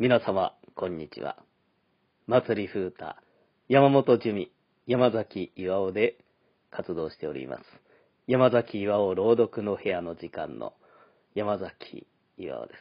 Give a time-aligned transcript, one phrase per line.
[0.00, 1.36] 皆様、こんにちは。
[2.28, 3.16] 祭り風太、
[3.68, 4.52] 山本樹美、
[4.86, 6.18] 山崎岩尾で
[6.70, 7.64] 活動しております。
[8.28, 10.72] 山崎岩尾朗読の部屋の時間の
[11.34, 12.74] 山崎岩尾で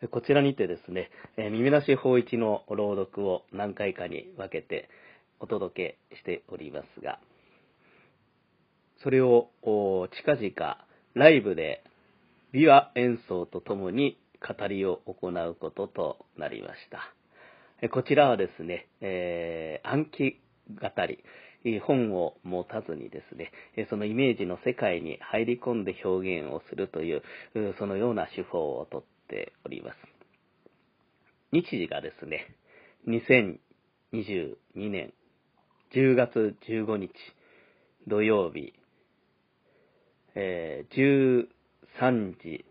[0.00, 0.08] す。
[0.08, 4.88] こちらにてですね、耳なし法一の朗読を何回かに分けて
[5.38, 7.20] お届けしておりますが、
[9.00, 11.84] それを近々ライブで
[12.52, 17.90] 琵琶演奏とともに語りを行うこととなりました。
[17.90, 20.40] こちらはですね、えー暗記
[20.70, 21.22] 語り、
[21.80, 23.52] 本を持たずにですね、
[23.90, 27.22] そのイメージの世界に入り込んで表現をするという、
[27.78, 29.96] そのような手法をとっております。
[31.52, 32.54] 日時がですね、
[33.06, 35.12] 2022年
[35.94, 37.10] 10月15日
[38.06, 38.72] 土曜日、
[40.34, 41.57] えー
[42.00, 42.64] 3時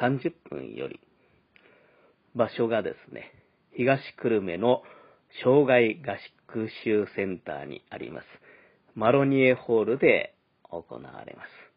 [0.00, 1.00] 30分より、
[2.34, 3.32] 場所がですね、
[3.76, 4.82] 東久留米の
[5.42, 6.16] 障害合
[6.54, 8.26] 宿習センターにあります。
[8.94, 10.34] マロニエホールで
[10.70, 11.72] 行われます。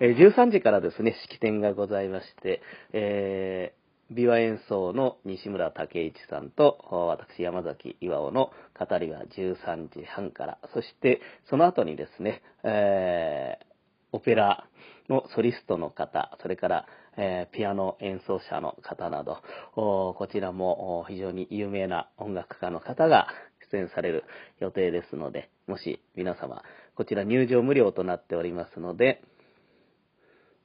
[0.00, 3.78] 13時からですね、式典がございまして、えー
[4.10, 11.20] 琵琶演奏の西村武一さんと、私山崎岩尾の語りは13時半から、そして
[11.50, 13.68] その後にですね、えー
[14.10, 14.66] オペラ
[15.08, 19.38] のソリストの方、それから、えーピアノ演奏者の方など、
[19.74, 23.28] おこちらも非常に有名な音楽家の方が
[23.72, 24.24] 出演される
[24.60, 26.62] 予定ですので、もし皆様、
[26.94, 29.22] こちら入場無料となっておりますので、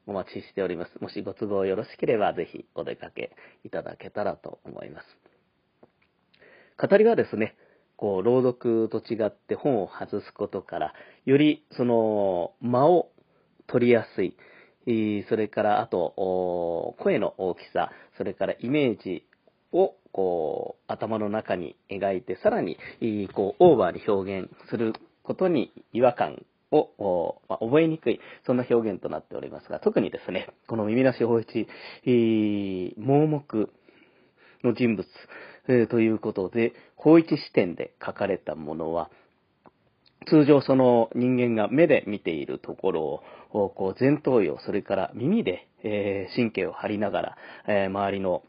[0.06, 1.02] お待ちしております。
[1.02, 5.06] もしご都合よろしければ、ぜひお出かけいただけたらと思います。
[6.78, 7.56] 語りはですね、
[7.96, 10.94] こう、朗読と違って本を外すことから、
[11.26, 13.13] よりその間を
[13.68, 14.36] 取りやすい、
[15.30, 19.26] それからあと、声の大きさ、それからイメージ
[19.72, 22.78] をこう頭の中に描いて、さらに
[23.34, 24.94] こうオーバーに表現する
[25.24, 31.68] ことに違和感を、まあ覚えにくい、そんな表現となっておりますが、特にですね、この耳なし法一、
[32.98, 33.70] 盲目
[34.64, 35.08] の人物、
[35.88, 39.10] ということで、法一視点で書かれたものは、
[40.26, 48.44] 通常その人間が目で見ているところを、こう前頭葉、それから耳で、え神経を張りながら、え周りの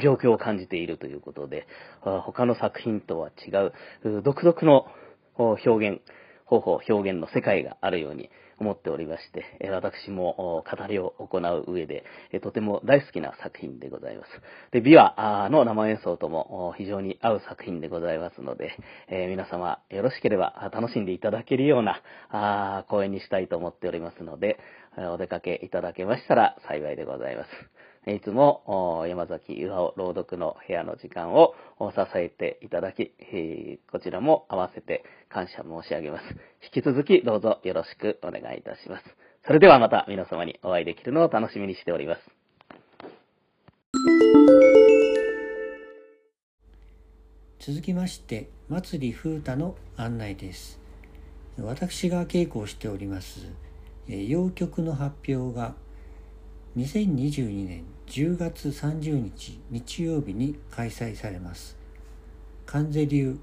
[0.00, 1.66] 状況を感じているということで、
[2.00, 3.50] 他の作品とは違
[4.08, 4.86] う、独特の
[5.36, 6.00] 表現、
[6.44, 12.04] 方法、表現の世界があるように思っておりまして、私も語りを行う上で、
[12.42, 14.30] とても大好きな作品でございます。
[14.72, 18.76] で、琵琶の生演奏とも非常に合う作品でございますので、
[19.08, 24.58] えー皆様よろしければ楽しんでいただけるような公演にしたいと思っておりますので、
[24.96, 27.81] お出かけいただけましたら幸いでございます。
[28.06, 33.12] いつも山崎岩尾朗読の部屋の時間を支えていただき、
[33.90, 36.24] こちらも合わせて感謝申し上げます。
[36.74, 39.04] 引き続きどうぞよろしくお願いいたします。
[39.46, 42.42] それではまた皆様にお会いできるのを楽しみにしております。
[47.64, 50.80] 続きまして祭り風太の案内です
[51.60, 53.52] 私が稽古をしております
[54.08, 55.76] 洋曲の発表が
[56.76, 61.76] 2022年10月30日日曜日に開催されます
[62.64, 63.38] 関西流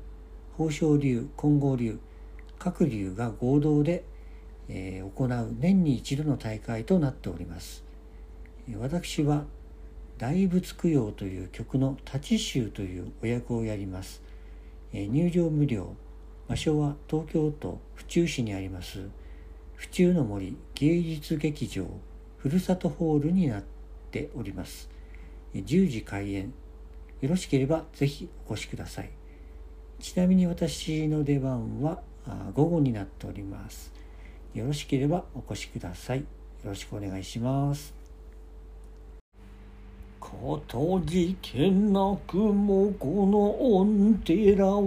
[0.57, 1.99] 宝生流金剛流
[2.57, 4.03] 各流が合同で、
[4.67, 7.83] えー行う年に一度の大会となっております
[8.79, 9.45] 私は
[10.19, 14.21] 大仏供養という曲の立ち集というお役をやります。
[14.91, 15.95] えー入場無料。
[16.49, 19.07] 場所は東京都府中市にあります。
[19.75, 21.85] 府中の森芸術劇場
[22.39, 23.63] ふるさとホールになっ
[24.11, 24.89] ております。
[25.53, 26.53] 10時開演。
[27.21, 29.09] よろしければぜひお越しください。
[29.99, 32.01] ちなみに私の出番は
[32.53, 33.91] 午後になっております。
[34.53, 36.19] よろしければお越しください。
[36.19, 36.25] よ
[36.65, 37.93] ろしくお願いします。
[40.21, 40.29] か
[40.67, 44.79] たじけなくもこの御寺は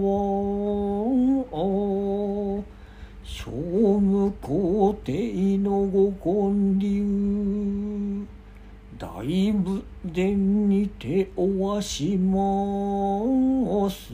[3.43, 8.25] 総務皇帝のご建立。
[8.97, 14.13] 大仏殿にておわします。